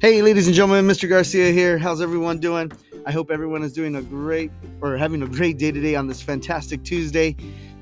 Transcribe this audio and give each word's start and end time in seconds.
Hey, 0.00 0.22
ladies 0.22 0.46
and 0.46 0.54
gentlemen, 0.54 0.86
Mr. 0.86 1.08
Garcia 1.08 1.50
here. 1.50 1.76
How's 1.76 2.00
everyone 2.00 2.38
doing? 2.38 2.70
I 3.04 3.10
hope 3.10 3.32
everyone 3.32 3.64
is 3.64 3.72
doing 3.72 3.96
a 3.96 4.02
great 4.02 4.52
or 4.80 4.96
having 4.96 5.24
a 5.24 5.26
great 5.26 5.58
day 5.58 5.72
today 5.72 5.96
on 5.96 6.06
this 6.06 6.22
fantastic 6.22 6.84
Tuesday. 6.84 7.34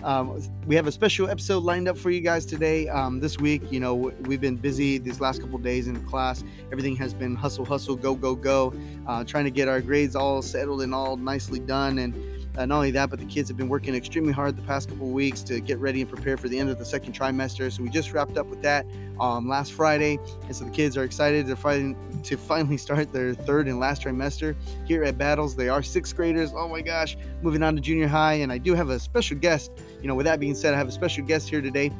Um, 0.03 0.43
we 0.67 0.75
have 0.77 0.87
a 0.87 0.93
special 0.93 1.29
episode 1.29 1.63
lined 1.63 1.89
up 1.89 1.99
for 1.99 2.09
you 2.11 2.23
guys 2.23 2.47
today. 2.47 2.89
Um, 2.89 3.21
this 3.21 3.39
week, 3.39 3.71
you 3.71 3.81
know, 3.81 3.95
we've 3.95 4.41
been 4.41 4.57
busy 4.57 4.97
these 4.97 5.21
last 5.21 5.43
couple 5.43 5.59
days 5.59 5.89
in 5.89 6.03
class. 6.07 6.43
Everything 6.73 6.97
has 6.97 7.13
been 7.13 7.37
hustle, 7.37 7.67
hustle, 7.67 7.97
go, 7.97 8.15
go, 8.15 8.35
go, 8.35 8.73
uh, 9.07 9.23
trying 9.23 9.45
to 9.45 9.51
get 9.51 9.69
our 9.69 9.83
grades 9.83 10.17
all 10.17 10.41
settled 10.41 10.81
and 10.81 10.95
all 10.95 11.19
nicely 11.19 11.59
done. 11.59 11.99
And 11.99 12.15
uh, 12.57 12.65
not 12.65 12.77
only 12.77 12.93
that, 12.93 13.11
but 13.11 13.19
the 13.19 13.27
kids 13.27 13.49
have 13.49 13.59
been 13.59 13.69
working 13.69 13.95
extremely 13.95 14.33
hard 14.33 14.57
the 14.57 14.63
past 14.63 14.89
couple 14.89 15.11
weeks 15.11 15.43
to 15.43 15.61
get 15.61 15.79
ready 15.79 16.01
and 16.01 16.11
prepare 16.11 16.39
for 16.39 16.49
the 16.49 16.59
end 16.59 16.71
of 16.71 16.79
the 16.79 16.85
second 16.87 17.13
trimester. 17.13 17.71
So 17.71 17.83
we 17.83 17.91
just 17.91 18.13
wrapped 18.15 18.39
up 18.39 18.47
with 18.47 18.63
that 18.63 18.87
um, 19.21 19.49
last 19.49 19.73
Friday, 19.73 20.19
and 20.45 20.55
so 20.55 20.65
the 20.65 20.71
kids 20.71 20.97
are 20.97 21.05
excited 21.05 21.47
to 21.47 21.57
find 21.57 21.97
to 22.25 22.37
finally 22.37 22.77
start 22.77 23.13
their 23.13 23.35
third 23.35 23.69
and 23.69 23.79
last 23.79 24.03
trimester 24.03 24.55
here 24.85 25.05
at 25.05 25.17
Battles. 25.19 25.57
They 25.57 25.69
are 25.69 25.83
sixth 25.83 26.15
graders. 26.17 26.53
Oh 26.55 26.69
my 26.69 26.81
gosh, 26.81 27.17
moving 27.43 27.63
on 27.63 27.75
to 27.77 27.81
junior 27.81 28.09
high, 28.09 28.35
and 28.35 28.53
I 28.53 28.59
do 28.59 28.75
have 28.75 28.91
a 28.91 28.99
special 28.99 29.37
guest. 29.37 29.73
You 30.01 30.09
know, 30.09 30.15
with 30.15 30.27
that 30.27 30.41
being 30.41 30.55
said, 30.55 30.75
I 30.75 30.77
have 30.79 30.89
a 30.89 30.93
special 30.93 31.25
guest 31.25 31.49
here 31.49 31.61
today, 31.61 31.91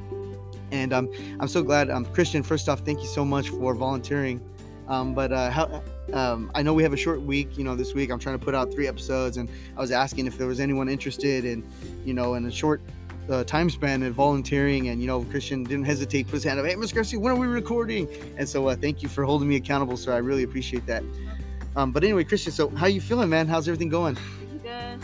and 0.71 0.93
um, 0.93 1.11
I'm 1.41 1.49
so 1.49 1.63
glad. 1.63 1.91
Um, 1.91 2.05
Christian, 2.07 2.43
first 2.43 2.69
off, 2.69 2.81
thank 2.81 3.01
you 3.01 3.09
so 3.09 3.25
much 3.25 3.49
for 3.49 3.75
volunteering. 3.75 4.41
Um, 4.89 5.15
but 5.15 5.33
uh, 5.33 5.51
how 5.51 5.83
um, 6.13 6.51
I 6.55 6.63
know 6.63 6.73
we 6.73 6.83
have 6.83 6.93
a 6.93 6.97
short 6.97 7.21
week, 7.21 7.59
you 7.59 7.65
know, 7.65 7.75
this 7.75 7.93
week. 7.93 8.11
I'm 8.11 8.19
trying 8.19 8.39
to 8.39 8.45
put 8.45 8.55
out 8.55 8.73
three 8.73 8.87
episodes, 8.87 9.37
and 9.37 9.51
I 9.77 9.81
was 9.81 9.91
asking 9.91 10.27
if 10.27 10.39
there 10.39 10.47
was 10.47 10.61
anyone 10.61 10.89
interested 10.89 11.45
in, 11.45 11.67
you 12.05 12.15
know, 12.15 12.35
in 12.35 12.47
a 12.47 12.51
short 12.53 12.81
uh, 13.29 13.45
time 13.45 13.71
span 13.71 14.03
in 14.03 14.13
volunteering. 14.13 14.89
And, 14.89 15.01
you 15.01 15.07
know, 15.07 15.25
Christian 15.25 15.65
didn't 15.65 15.85
hesitate, 15.85 16.27
put 16.27 16.35
his 16.35 16.45
hand 16.45 16.59
up, 16.61 16.67
hey, 16.67 16.77
Miss 16.77 16.93
Garcia, 16.93 17.19
when 17.19 17.33
are 17.33 17.37
we 17.37 17.47
recording? 17.47 18.09
And 18.37 18.49
so 18.49 18.69
uh, 18.69 18.77
thank 18.77 19.03
you 19.03 19.09
for 19.09 19.25
holding 19.25 19.49
me 19.49 19.57
accountable, 19.57 19.97
sir. 19.97 20.13
I 20.13 20.19
really 20.19 20.43
appreciate 20.43 20.87
that. 20.87 21.03
Um, 21.77 21.93
but 21.93 22.05
anyway, 22.05 22.25
Christian, 22.25 22.53
so 22.53 22.69
how 22.71 22.87
are 22.87 22.89
you 22.89 23.01
feeling, 23.01 23.29
man? 23.29 23.47
How's 23.47 23.69
everything 23.69 23.89
going? 23.89 24.17
Good. 24.63 25.01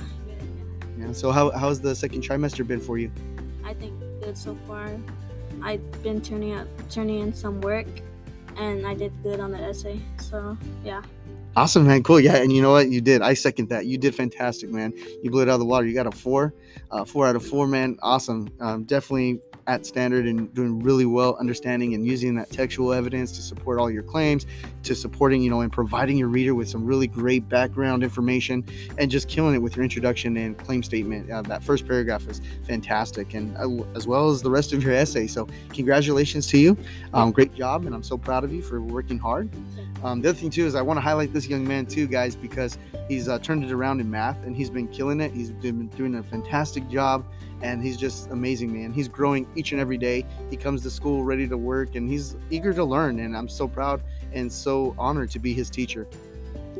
Yeah. 0.98 1.12
So 1.12 1.30
how, 1.30 1.50
how's 1.50 1.80
the 1.80 1.94
second 1.94 2.22
trimester 2.22 2.66
been 2.66 2.80
for 2.80 2.98
you? 2.98 3.10
I 3.64 3.74
think 3.74 3.98
good 4.20 4.36
so 4.36 4.56
far. 4.66 4.88
I've 5.62 6.02
been 6.02 6.20
turning 6.20 6.52
out 6.52 6.66
turning 6.90 7.20
in 7.20 7.32
some 7.32 7.60
work 7.60 7.86
and 8.56 8.86
I 8.86 8.94
did 8.94 9.12
good 9.22 9.40
on 9.40 9.52
the 9.52 9.58
essay. 9.58 10.00
So 10.18 10.56
yeah. 10.84 11.02
Awesome, 11.54 11.86
man. 11.86 12.02
Cool. 12.02 12.20
Yeah, 12.20 12.36
and 12.36 12.50
you 12.50 12.62
know 12.62 12.72
what? 12.72 12.88
You 12.88 13.02
did. 13.02 13.20
I 13.20 13.34
second 13.34 13.68
that. 13.68 13.84
You 13.84 13.98
did 13.98 14.14
fantastic, 14.14 14.70
man. 14.70 14.94
You 15.22 15.30
blew 15.30 15.42
it 15.42 15.48
out 15.50 15.54
of 15.54 15.60
the 15.60 15.66
water. 15.66 15.86
You 15.86 15.92
got 15.92 16.06
a 16.06 16.10
four, 16.10 16.54
uh, 16.90 17.04
four 17.04 17.26
out 17.26 17.36
of 17.36 17.44
four, 17.44 17.66
man. 17.66 17.98
Awesome. 18.02 18.48
Um, 18.58 18.84
definitely 18.84 19.40
at 19.66 19.86
standard 19.86 20.26
and 20.26 20.52
doing 20.54 20.82
really 20.82 21.06
well 21.06 21.36
understanding 21.36 21.94
and 21.94 22.06
using 22.06 22.34
that 22.34 22.50
textual 22.50 22.92
evidence 22.92 23.32
to 23.32 23.42
support 23.42 23.78
all 23.78 23.90
your 23.90 24.02
claims 24.02 24.46
to 24.82 24.94
supporting 24.94 25.42
you 25.42 25.50
know 25.50 25.60
and 25.60 25.72
providing 25.72 26.16
your 26.16 26.28
reader 26.28 26.54
with 26.54 26.68
some 26.68 26.84
really 26.84 27.06
great 27.06 27.48
background 27.48 28.02
information 28.02 28.64
and 28.98 29.10
just 29.10 29.28
killing 29.28 29.54
it 29.54 29.58
with 29.58 29.76
your 29.76 29.82
introduction 29.82 30.36
and 30.36 30.58
claim 30.58 30.82
statement 30.82 31.30
uh, 31.30 31.42
that 31.42 31.62
first 31.62 31.86
paragraph 31.86 32.26
is 32.28 32.40
fantastic 32.66 33.34
and 33.34 33.56
uh, 33.56 33.84
as 33.94 34.06
well 34.06 34.30
as 34.30 34.42
the 34.42 34.50
rest 34.50 34.72
of 34.72 34.82
your 34.82 34.92
essay 34.92 35.26
so 35.26 35.46
congratulations 35.70 36.46
to 36.46 36.58
you 36.58 36.76
um, 37.14 37.30
great 37.30 37.54
job 37.54 37.86
and 37.86 37.94
i'm 37.94 38.02
so 38.02 38.18
proud 38.18 38.44
of 38.44 38.52
you 38.52 38.62
for 38.62 38.80
working 38.80 39.18
hard 39.18 39.48
um, 40.04 40.20
the 40.20 40.30
other 40.30 40.38
thing 40.38 40.50
too 40.50 40.66
is 40.66 40.74
I 40.74 40.82
want 40.82 40.96
to 40.96 41.00
highlight 41.00 41.32
this 41.32 41.46
young 41.46 41.66
man 41.66 41.86
too, 41.86 42.06
guys, 42.06 42.34
because 42.34 42.76
he's 43.08 43.28
uh, 43.28 43.38
turned 43.38 43.64
it 43.64 43.70
around 43.70 44.00
in 44.00 44.10
math 44.10 44.42
and 44.44 44.56
he's 44.56 44.70
been 44.70 44.88
killing 44.88 45.20
it. 45.20 45.32
He's 45.32 45.50
been 45.50 45.86
doing 45.88 46.16
a 46.16 46.22
fantastic 46.22 46.88
job, 46.88 47.24
and 47.62 47.82
he's 47.82 47.96
just 47.96 48.28
amazing, 48.30 48.72
man. 48.72 48.92
He's 48.92 49.08
growing 49.08 49.46
each 49.54 49.72
and 49.72 49.80
every 49.80 49.98
day. 49.98 50.24
He 50.50 50.56
comes 50.56 50.82
to 50.82 50.90
school 50.90 51.24
ready 51.24 51.48
to 51.48 51.56
work, 51.56 51.94
and 51.94 52.08
he's 52.08 52.36
eager 52.50 52.72
to 52.72 52.84
learn. 52.84 53.20
And 53.20 53.36
I'm 53.36 53.48
so 53.48 53.68
proud 53.68 54.02
and 54.32 54.50
so 54.52 54.94
honored 54.98 55.30
to 55.32 55.38
be 55.38 55.52
his 55.52 55.70
teacher. 55.70 56.06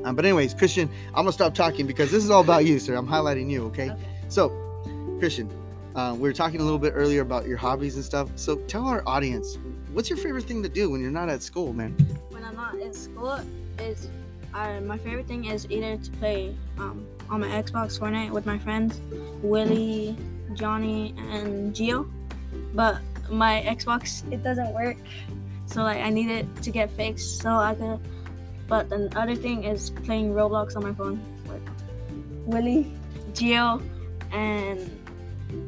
Um, 0.05 0.17
but 0.17 0.25
anyways, 0.25 0.55
Christian, 0.55 0.89
I'm 1.09 1.25
gonna 1.25 1.33
stop 1.33 1.55
talking 1.55 1.87
because 1.87 2.11
this 2.11 2.25
is 2.25 2.31
all 2.31 2.41
about 2.41 2.65
you, 2.65 2.79
sir. 2.79 2.95
I'm 2.95 3.07
highlighting 3.07 3.51
you, 3.51 3.65
okay? 3.67 3.91
okay. 3.91 4.03
So, 4.29 4.49
Christian, 5.19 5.51
uh, 5.95 6.15
we 6.15 6.29
were 6.29 6.33
talking 6.33 6.61
a 6.61 6.65
little 6.65 6.79
bit 6.79 6.93
earlier 6.95 7.21
about 7.21 7.47
your 7.47 7.59
hobbies 7.59 7.97
and 7.97 8.05
stuff. 8.05 8.31
So 8.37 8.57
tell 8.57 8.87
our 8.87 9.03
audience, 9.07 9.59
what's 9.93 10.09
your 10.09 10.17
favorite 10.17 10.45
thing 10.45 10.63
to 10.63 10.69
do 10.69 10.91
when 10.91 11.01
you're 11.01 11.11
not 11.11 11.29
at 11.29 11.43
school, 11.43 11.73
man? 11.73 11.93
When 12.31 12.43
I'm 12.45 12.57
not 12.57 12.77
in 12.77 12.93
school 12.93 13.39
is 13.79 14.09
uh, 14.55 14.81
my 14.81 14.99
favorite 14.99 15.27
thing 15.27 15.47
is 15.47 15.67
either 15.71 15.97
to 15.97 16.11
play 16.13 16.55
um, 16.79 17.07
on 17.31 17.41
my 17.41 17.49
Xbox 17.49 17.99
Fortnite 17.99 18.31
with 18.31 18.47
my 18.47 18.59
friends 18.59 19.01
Willie, 19.43 20.17
Johnny, 20.55 21.15
and 21.31 21.75
Geo. 21.75 22.07
But 22.75 23.01
my 23.31 23.63
Xbox 23.67 24.31
it 24.33 24.43
doesn't 24.43 24.73
work, 24.73 24.97
so 25.67 25.83
like 25.83 25.99
I 25.99 26.11
need 26.11 26.31
it 26.31 26.47
to 26.63 26.71
get 26.71 26.91
fixed 26.91 27.41
so 27.41 27.51
I 27.51 27.75
could. 27.75 28.01
But 28.69 28.89
the 28.89 29.13
other 29.17 29.35
thing 29.35 29.65
is 29.65 29.91
playing 29.91 30.33
Roblox 30.33 30.77
on 30.77 30.83
my 30.83 30.95
phone 30.95 31.21
with 31.47 31.63
Willie, 32.47 32.93
Geo, 33.35 33.83
and 34.33 34.91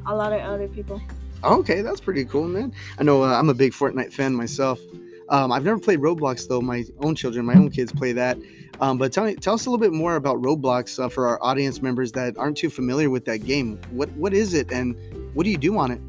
a 0.07 0.15
lot 0.15 0.33
of 0.33 0.41
other 0.41 0.69
people. 0.69 1.01
Okay, 1.43 1.83
that's 1.83 2.01
pretty 2.01 2.25
cool, 2.25 2.49
man. 2.49 2.73
I 2.99 3.03
know 3.03 3.23
uh, 3.23 3.39
I'm 3.39 3.51
a 3.51 3.55
big 3.55 3.73
Fortnite 3.73 4.13
fan 4.13 4.35
myself. 4.35 4.81
Um, 5.29 5.53
I've 5.53 5.65
never 5.65 5.79
played 5.79 6.01
Roblox 6.01 6.49
though. 6.49 6.61
My 6.61 6.85
own 7.01 7.15
children, 7.15 7.45
my 7.45 7.55
own 7.55 7.71
kids 7.71 7.93
play 7.93 8.13
that. 8.13 8.39
Um, 8.81 8.99
but 8.99 9.13
tell 9.13 9.25
me, 9.25 9.35
tell 9.37 9.55
us 9.55 9.67
a 9.67 9.71
little 9.71 9.81
bit 9.81 9.93
more 9.93 10.17
about 10.17 10.41
Roblox 10.43 11.03
uh, 11.03 11.09
for 11.09 11.27
our 11.29 11.43
audience 11.43 11.81
members 11.81 12.13
that 12.13 12.37
aren't 12.37 12.57
too 12.57 12.71
familiar 12.71 13.11
with 13.11 13.25
that 13.27 13.39
game. 13.39 13.81
What 13.91 14.11
what 14.13 14.35
is 14.35 14.55
it, 14.55 14.73
and 14.73 14.97
what 15.35 15.45
do 15.45 15.51
you 15.51 15.59
do 15.59 15.79
on 15.79 15.91
it? 15.91 16.01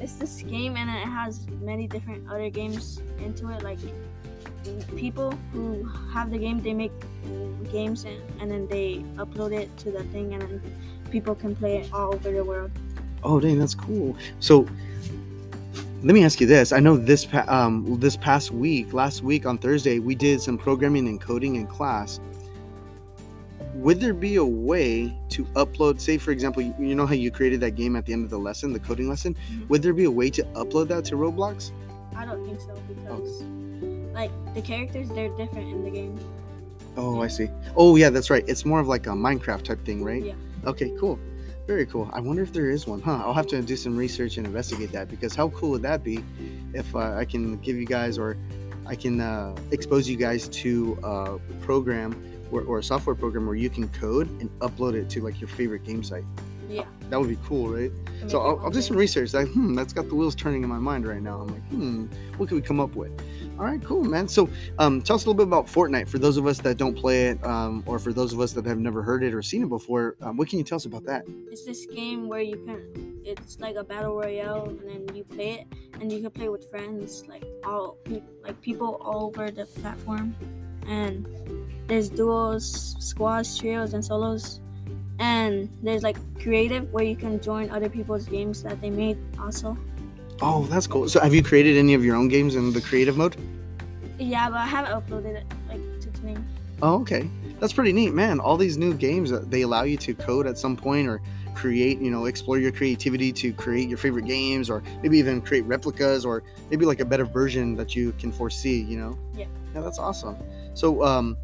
It's 0.00 0.14
this 0.14 0.42
game, 0.42 0.76
and 0.76 0.88
it 0.88 1.06
has 1.06 1.46
many 1.60 1.86
different 1.86 2.28
other 2.30 2.48
games 2.48 3.02
into 3.18 3.50
it. 3.50 3.62
Like 3.62 3.78
people 4.96 5.34
who 5.52 5.84
have 6.12 6.30
the 6.30 6.38
game, 6.38 6.62
they 6.62 6.74
make 6.74 6.92
games, 7.70 8.04
and, 8.04 8.20
and 8.40 8.50
then 8.50 8.66
they 8.68 9.04
upload 9.16 9.52
it 9.52 9.76
to 9.78 9.90
the 9.90 10.04
thing, 10.04 10.32
and 10.32 10.42
then 10.42 10.62
people 11.10 11.34
can 11.34 11.54
play 11.54 11.78
it 11.78 11.92
all 11.92 12.14
over 12.14 12.30
the 12.30 12.42
world. 12.42 12.70
Oh, 13.22 13.38
dang, 13.40 13.58
that's 13.58 13.74
cool. 13.74 14.16
So 14.38 14.66
let 16.02 16.14
me 16.14 16.24
ask 16.24 16.40
you 16.40 16.46
this. 16.46 16.72
I 16.72 16.80
know 16.80 16.96
this 16.96 17.28
um, 17.48 18.00
this 18.00 18.16
past 18.16 18.52
week, 18.52 18.94
last 18.94 19.22
week 19.22 19.44
on 19.44 19.58
Thursday, 19.58 19.98
we 19.98 20.14
did 20.14 20.40
some 20.40 20.56
programming 20.56 21.08
and 21.08 21.20
coding 21.20 21.56
in 21.56 21.66
class. 21.66 22.20
Would 23.80 23.98
there 23.98 24.12
be 24.12 24.36
a 24.36 24.44
way 24.44 25.16
to 25.30 25.44
upload, 25.56 26.02
say, 26.02 26.18
for 26.18 26.32
example, 26.32 26.62
you, 26.62 26.94
know 26.94 27.06
how 27.06 27.14
you 27.14 27.30
created 27.30 27.60
that 27.60 27.76
game 27.76 27.96
at 27.96 28.04
the 28.04 28.12
end 28.12 28.24
of 28.24 28.30
the 28.30 28.38
lesson, 28.38 28.74
the 28.74 28.78
coding 28.78 29.08
lesson? 29.08 29.34
Mm-hmm. 29.34 29.68
Would 29.68 29.82
there 29.82 29.94
be 29.94 30.04
a 30.04 30.10
way 30.10 30.28
to 30.28 30.42
upload 30.52 30.88
that 30.88 31.06
to 31.06 31.16
Roblox? 31.16 31.72
I 32.14 32.26
don't 32.26 32.44
think 32.44 32.60
so 32.60 32.74
because, 32.88 33.40
oh. 33.40 34.12
like, 34.12 34.30
the 34.52 34.60
characters 34.60 35.08
they're 35.08 35.30
different 35.30 35.72
in 35.72 35.82
the 35.82 35.90
game. 35.90 36.20
Oh, 36.98 37.22
I 37.22 37.28
see. 37.28 37.48
Oh, 37.74 37.96
yeah, 37.96 38.10
that's 38.10 38.28
right. 38.28 38.44
It's 38.46 38.66
more 38.66 38.80
of 38.80 38.86
like 38.86 39.06
a 39.06 39.10
Minecraft 39.10 39.62
type 39.62 39.82
thing, 39.86 40.04
right? 40.04 40.22
Yeah. 40.22 40.34
Okay, 40.66 40.92
cool. 41.00 41.18
Very 41.66 41.86
cool. 41.86 42.10
I 42.12 42.20
wonder 42.20 42.42
if 42.42 42.52
there 42.52 42.68
is 42.68 42.86
one, 42.86 43.00
huh? 43.00 43.22
I'll 43.24 43.32
have 43.32 43.46
to 43.46 43.62
do 43.62 43.76
some 43.76 43.96
research 43.96 44.36
and 44.36 44.46
investigate 44.46 44.92
that 44.92 45.08
because 45.08 45.34
how 45.34 45.48
cool 45.50 45.70
would 45.70 45.82
that 45.82 46.04
be 46.04 46.22
if 46.74 46.94
uh, 46.94 47.14
I 47.14 47.24
can 47.24 47.56
give 47.60 47.76
you 47.76 47.86
guys 47.86 48.18
or 48.18 48.36
I 48.86 48.94
can 48.94 49.22
uh, 49.22 49.56
expose 49.70 50.06
you 50.06 50.18
guys 50.18 50.48
to 50.48 50.98
a 51.02 51.38
program 51.62 52.12
or, 52.50 52.62
or, 52.62 52.78
a 52.78 52.82
software 52.82 53.14
program 53.14 53.46
where 53.46 53.56
you 53.56 53.70
can 53.70 53.88
code 53.88 54.28
and 54.40 54.50
upload 54.60 54.94
it 54.94 55.08
to 55.10 55.22
like 55.22 55.40
your 55.40 55.48
favorite 55.48 55.84
game 55.84 56.02
site. 56.02 56.24
Yeah. 56.70 56.84
That 57.08 57.18
would 57.18 57.28
be 57.28 57.38
cool, 57.44 57.68
right? 57.68 57.90
So 58.28 58.40
I'll, 58.40 58.60
I'll, 58.60 58.70
do 58.70 58.80
some 58.80 58.96
research. 58.96 59.34
Like, 59.34 59.48
hmm, 59.48 59.74
that's 59.74 59.92
got 59.92 60.08
the 60.08 60.14
wheels 60.14 60.36
turning 60.36 60.62
in 60.62 60.68
my 60.68 60.78
mind 60.78 61.04
right 61.04 61.20
now. 61.20 61.40
I'm 61.40 61.48
like, 61.48 61.68
hmm, 61.68 62.06
what 62.36 62.48
can 62.48 62.56
we 62.56 62.62
come 62.62 62.78
up 62.78 62.94
with? 62.94 63.10
All 63.58 63.64
right, 63.64 63.82
cool, 63.82 64.04
man. 64.04 64.28
So, 64.28 64.48
um, 64.78 65.02
tell 65.02 65.16
us 65.16 65.24
a 65.24 65.28
little 65.28 65.34
bit 65.34 65.48
about 65.48 65.66
Fortnite 65.66 66.08
for 66.08 66.18
those 66.18 66.36
of 66.36 66.46
us 66.46 66.58
that 66.60 66.78
don't 66.78 66.94
play 66.94 67.26
it, 67.26 67.44
um, 67.44 67.82
or 67.86 67.98
for 67.98 68.12
those 68.12 68.32
of 68.32 68.40
us 68.40 68.52
that 68.52 68.64
have 68.66 68.78
never 68.78 69.02
heard 69.02 69.24
it 69.24 69.34
or 69.34 69.42
seen 69.42 69.64
it 69.64 69.68
before. 69.68 70.16
Um, 70.22 70.36
what 70.36 70.48
can 70.48 70.58
you 70.58 70.64
tell 70.64 70.76
us 70.76 70.84
about 70.84 71.04
that? 71.06 71.24
It's 71.50 71.64
this 71.64 71.86
game 71.86 72.28
where 72.28 72.40
you 72.40 72.56
can, 72.64 73.20
it's 73.24 73.58
like 73.58 73.74
a 73.74 73.84
battle 73.84 74.16
royale, 74.16 74.68
and 74.68 75.08
then 75.08 75.16
you 75.16 75.24
play 75.24 75.60
it, 75.60 75.66
and 76.00 76.12
you 76.12 76.20
can 76.20 76.30
play 76.30 76.48
with 76.48 76.70
friends, 76.70 77.24
like 77.28 77.44
all, 77.64 77.98
like 78.44 78.60
people 78.62 79.00
all 79.02 79.26
over 79.26 79.50
the 79.50 79.66
platform, 79.66 80.36
and 80.86 81.26
there's 81.90 82.08
duos, 82.08 82.94
squads, 83.00 83.58
trios, 83.58 83.94
and 83.94 84.04
solos, 84.04 84.60
and 85.18 85.68
there's 85.82 86.04
like 86.04 86.16
creative 86.40 86.90
where 86.92 87.04
you 87.04 87.16
can 87.16 87.40
join 87.40 87.68
other 87.70 87.88
people's 87.88 88.26
games 88.26 88.62
that 88.62 88.80
they 88.80 88.90
made 88.90 89.18
also. 89.40 89.76
Oh, 90.40 90.64
that's 90.66 90.86
cool. 90.86 91.08
So, 91.08 91.20
have 91.20 91.34
you 91.34 91.42
created 91.42 91.76
any 91.76 91.94
of 91.94 92.04
your 92.04 92.14
own 92.14 92.28
games 92.28 92.54
in 92.54 92.72
the 92.72 92.80
creative 92.80 93.16
mode? 93.16 93.36
Yeah, 94.18 94.48
but 94.48 94.58
I 94.58 94.66
haven't 94.66 94.92
uploaded 94.92 95.34
it 95.34 95.44
like 95.68 95.80
to 96.00 96.10
today. 96.12 96.36
Oh, 96.80 97.00
okay. 97.00 97.28
That's 97.58 97.72
pretty 97.72 97.92
neat, 97.92 98.14
man. 98.14 98.38
All 98.38 98.56
these 98.56 98.78
new 98.78 98.94
games 98.94 99.32
they 99.48 99.62
allow 99.62 99.82
you 99.82 99.96
to 99.98 100.14
code 100.14 100.46
at 100.46 100.56
some 100.56 100.76
point 100.76 101.08
or 101.08 101.20
create, 101.54 102.00
you 102.00 102.10
know, 102.10 102.26
explore 102.26 102.58
your 102.58 102.72
creativity 102.72 103.32
to 103.32 103.52
create 103.52 103.88
your 103.88 103.98
favorite 103.98 104.26
games 104.26 104.70
or 104.70 104.82
maybe 105.02 105.18
even 105.18 105.42
create 105.42 105.64
replicas 105.64 106.24
or 106.24 106.42
maybe 106.70 106.86
like 106.86 107.00
a 107.00 107.04
better 107.04 107.24
version 107.24 107.74
that 107.74 107.94
you 107.96 108.12
can 108.12 108.30
foresee, 108.30 108.80
you 108.80 108.96
know? 108.96 109.18
Yeah. 109.34 109.46
Yeah, 109.74 109.80
that's 109.82 109.98
awesome. 109.98 110.36
So, 110.74 111.04
um, 111.04 111.36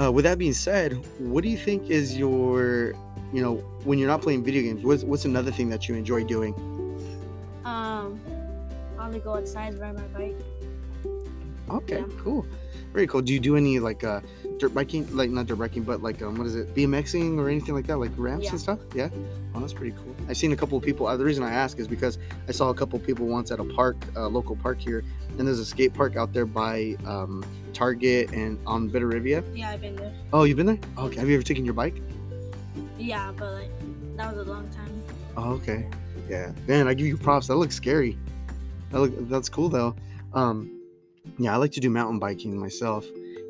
uh, 0.00 0.10
with 0.12 0.24
that 0.24 0.38
being 0.38 0.52
said, 0.52 0.92
what 1.18 1.42
do 1.42 1.48
you 1.48 1.56
think 1.56 1.90
is 1.90 2.16
your, 2.16 2.94
you 3.32 3.42
know, 3.42 3.56
when 3.84 3.98
you're 3.98 4.08
not 4.08 4.22
playing 4.22 4.44
video 4.44 4.62
games, 4.62 4.82
what's, 4.84 5.02
what's 5.04 5.24
another 5.24 5.50
thing 5.50 5.68
that 5.70 5.88
you 5.88 5.94
enjoy 5.94 6.24
doing? 6.24 6.54
Um, 7.64 8.20
probably 8.96 9.20
go 9.20 9.34
outside, 9.34 9.78
ride 9.78 9.94
my 9.96 10.02
bike. 10.18 10.36
Okay, 11.70 11.98
Yeah. 11.98 12.04
cool. 12.22 12.46
Very 12.92 13.06
cool. 13.06 13.22
Do 13.22 13.32
you 13.32 13.40
do 13.40 13.56
any 13.56 13.78
like 13.78 14.04
uh 14.04 14.20
dirt 14.58 14.74
biking, 14.74 15.06
like 15.16 15.30
not 15.30 15.46
dirt 15.46 15.56
biking, 15.58 15.82
but 15.82 16.02
like 16.02 16.22
um 16.22 16.36
what 16.36 16.46
is 16.46 16.54
it, 16.54 16.74
BMXing 16.74 17.38
or 17.38 17.48
anything 17.48 17.74
like 17.74 17.86
that, 17.86 17.98
like 17.98 18.10
ramps 18.16 18.44
Yeah. 18.44 18.50
and 18.52 18.60
stuff? 18.60 18.78
Yeah. 18.94 19.08
Oh, 19.54 19.60
that's 19.60 19.72
pretty 19.72 19.94
cool. 19.96 20.14
I've 20.28 20.36
seen 20.36 20.52
a 20.52 20.56
couple 20.56 20.76
of 20.78 20.84
people. 20.84 21.06
Uh, 21.06 21.16
the 21.16 21.24
reason 21.24 21.42
I 21.44 21.50
ask 21.52 21.78
is 21.78 21.86
because 21.88 22.18
I 22.48 22.52
saw 22.52 22.70
a 22.70 22.74
couple 22.74 22.98
of 22.98 23.06
people 23.06 23.26
once 23.26 23.50
at 23.50 23.60
a 23.60 23.64
park, 23.64 23.96
a 24.16 24.26
local 24.28 24.56
park 24.56 24.78
here, 24.78 25.04
and 25.38 25.46
there's 25.46 25.58
a 25.58 25.64
skate 25.64 25.92
park 25.94 26.16
out 26.16 26.32
there 26.32 26.46
by 26.46 26.96
um 27.06 27.44
Target 27.72 28.32
and 28.32 28.58
on 28.66 28.88
Bitterrivia. 28.90 29.44
Yeah, 29.54 29.70
I've 29.70 29.82
been 29.82 29.96
there. 29.96 30.12
Oh, 30.32 30.44
you've 30.44 30.56
been 30.56 30.66
there? 30.66 30.78
Okay. 30.98 31.16
Have 31.20 31.28
you 31.28 31.34
ever 31.34 31.42
taken 31.44 31.64
your 31.64 31.74
bike? 31.74 32.00
Yeah, 32.98 33.32
but 33.36 33.52
like 33.52 33.70
that 34.16 34.34
was 34.34 34.46
a 34.46 34.50
long 34.50 34.68
time. 34.70 35.02
Oh, 35.36 35.52
okay. 35.54 35.86
Yeah. 36.28 36.52
Man, 36.66 36.88
I 36.88 36.94
give 36.94 37.06
you 37.06 37.16
props. 37.18 37.46
That 37.48 37.56
looks 37.56 37.74
scary. 37.74 38.16
That 38.90 39.00
look 39.00 39.28
that's 39.28 39.48
cool 39.48 39.68
though. 39.68 39.94
Um 40.32 40.72
yeah, 41.38 41.52
I 41.52 41.56
like 41.56 41.72
to 41.72 41.80
do 41.80 41.90
mountain 41.90 42.18
biking 42.18 42.56
myself. 42.56 43.04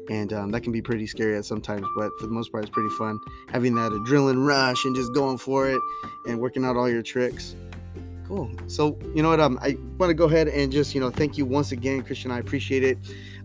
And 0.08 0.32
um, 0.32 0.50
that 0.52 0.62
can 0.62 0.72
be 0.72 0.80
pretty 0.80 1.06
scary 1.06 1.36
at 1.36 1.44
sometimes, 1.44 1.86
but 1.96 2.10
for 2.18 2.26
the 2.26 2.32
most 2.32 2.52
part, 2.52 2.64
it's 2.64 2.72
pretty 2.72 2.94
fun. 2.96 3.18
Having 3.48 3.74
that 3.76 3.92
adrenaline 3.92 4.46
rush 4.46 4.84
and 4.84 4.94
just 4.94 5.12
going 5.12 5.38
for 5.38 5.68
it 5.68 5.80
and 6.26 6.38
working 6.38 6.64
out 6.64 6.76
all 6.76 6.88
your 6.88 7.02
tricks. 7.02 7.56
Cool. 8.28 8.50
So, 8.66 8.98
you 9.14 9.22
know 9.22 9.28
what? 9.28 9.38
Um, 9.40 9.58
I 9.62 9.76
want 9.98 10.10
to 10.10 10.14
go 10.14 10.24
ahead 10.24 10.48
and 10.48 10.72
just, 10.72 10.94
you 10.94 11.00
know, 11.00 11.10
thank 11.10 11.38
you 11.38 11.44
once 11.44 11.70
again, 11.72 12.02
Christian. 12.02 12.30
I 12.32 12.38
appreciate 12.38 12.82
it. 12.82 12.98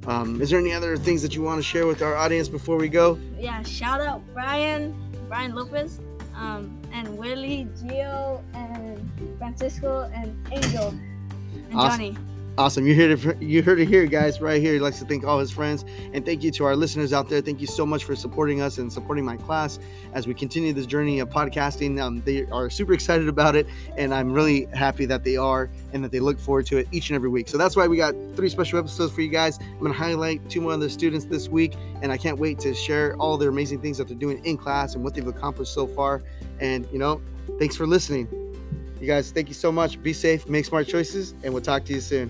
Um, 0.07 0.41
is 0.41 0.49
there 0.49 0.59
any 0.59 0.73
other 0.73 0.97
things 0.97 1.21
that 1.21 1.35
you 1.35 1.43
want 1.43 1.59
to 1.59 1.63
share 1.63 1.85
with 1.85 2.01
our 2.01 2.15
audience 2.15 2.47
before 2.47 2.77
we 2.77 2.89
go? 2.89 3.19
Yeah, 3.37 3.61
shout 3.63 4.01
out 4.01 4.21
Brian, 4.33 4.95
Brian 5.27 5.53
Lopez, 5.53 5.99
um, 6.35 6.81
and 6.91 7.15
Willie, 7.17 7.67
Gio, 7.77 8.41
and 8.55 9.37
Francisco, 9.37 10.09
and 10.15 10.35
Angel, 10.51 10.87
and 10.89 11.73
Awesome. 11.75 11.89
Johnny. 12.13 12.17
Awesome. 12.57 12.85
You 12.85 12.95
heard 12.95 13.11
it. 13.11 13.41
You 13.41 13.63
heard 13.63 13.79
it 13.79 13.87
here, 13.87 14.05
guys. 14.05 14.41
Right 14.41 14.61
here. 14.61 14.73
He 14.73 14.79
likes 14.79 14.99
to 14.99 15.05
thank 15.05 15.23
all 15.23 15.39
his 15.39 15.51
friends, 15.51 15.85
and 16.13 16.25
thank 16.25 16.43
you 16.43 16.51
to 16.51 16.65
our 16.65 16.75
listeners 16.75 17.13
out 17.13 17.29
there. 17.29 17.39
Thank 17.39 17.61
you 17.61 17.67
so 17.67 17.85
much 17.85 18.03
for 18.03 18.13
supporting 18.13 18.61
us 18.61 18.77
and 18.77 18.91
supporting 18.91 19.23
my 19.23 19.37
class 19.37 19.79
as 20.13 20.27
we 20.27 20.33
continue 20.33 20.73
this 20.73 20.85
journey 20.85 21.19
of 21.19 21.29
podcasting. 21.29 22.01
Um, 22.01 22.21
they 22.25 22.45
are 22.47 22.69
super 22.69 22.91
excited 22.91 23.29
about 23.29 23.55
it, 23.55 23.67
and 23.97 24.13
I'm 24.13 24.33
really 24.33 24.65
happy 24.73 25.05
that 25.05 25.23
they 25.23 25.37
are 25.37 25.69
and 25.93 26.03
that 26.03 26.11
they 26.11 26.19
look 26.19 26.39
forward 26.39 26.65
to 26.67 26.77
it 26.77 26.89
each 26.91 27.09
and 27.09 27.15
every 27.15 27.29
week. 27.29 27.47
So 27.47 27.57
that's 27.57 27.77
why 27.77 27.87
we 27.87 27.95
got 27.95 28.13
three 28.35 28.49
special 28.49 28.79
episodes 28.79 29.13
for 29.13 29.21
you 29.21 29.29
guys. 29.29 29.57
I'm 29.79 29.87
to 29.87 29.93
highlight 29.93 30.49
two 30.49 30.59
more 30.59 30.73
of 30.73 30.81
the 30.81 30.89
students 30.89 31.25
this 31.25 31.47
week, 31.47 31.75
and 32.01 32.11
I 32.11 32.17
can't 32.17 32.37
wait 32.37 32.59
to 32.59 32.73
share 32.73 33.15
all 33.15 33.37
their 33.37 33.49
amazing 33.49 33.81
things 33.81 33.97
that 33.97 34.09
they're 34.09 34.17
doing 34.17 34.43
in 34.43 34.57
class 34.57 34.93
and 34.95 35.03
what 35.05 35.13
they've 35.13 35.25
accomplished 35.25 35.73
so 35.73 35.87
far. 35.87 36.21
And 36.59 36.85
you 36.91 36.99
know, 36.99 37.21
thanks 37.59 37.77
for 37.77 37.87
listening. 37.87 38.40
You 39.01 39.07
guys, 39.07 39.31
thank 39.31 39.47
you 39.47 39.55
so 39.55 39.71
much. 39.71 40.01
Be 40.03 40.13
safe, 40.13 40.47
make 40.47 40.63
smart 40.63 40.87
choices, 40.87 41.33
and 41.43 41.53
we'll 41.53 41.63
talk 41.63 41.85
to 41.85 41.93
you 41.93 41.99
soon. 41.99 42.29